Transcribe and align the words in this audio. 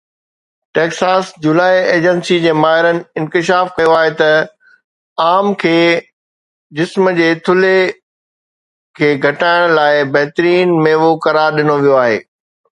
Texas 0.77 1.25
جولاءِ 1.41 1.81
agency 1.89 2.37
جي 2.45 2.53
ماهرن 2.61 3.01
انڪشاف 3.23 3.69
ڪيو 3.75 3.93
آهي 3.97 4.13
ته 4.21 4.31
آم 5.25 5.51
کي 5.65 5.73
جسم 6.79 7.11
جي 7.21 7.29
ٿلهي 7.49 7.77
کي 9.01 9.11
گهٽائڻ 9.27 9.77
لاءِ 9.83 10.03
بهترين 10.17 10.75
ميوو 10.87 11.13
قرار 11.29 11.61
ڏنو 11.61 11.79
ويو 11.85 11.99
آهي 12.07 12.19